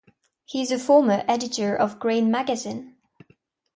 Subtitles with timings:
[0.45, 2.95] He is a former editor of "Grain" magazine.